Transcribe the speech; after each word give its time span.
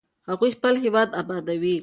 هغوی 0.29 0.49
خپل 0.57 0.73
هېواد 0.83 1.09
ابادوي. 1.21 1.77